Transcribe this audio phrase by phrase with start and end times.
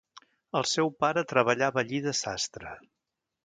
[0.59, 2.77] El seu pare treballava allí de sastre.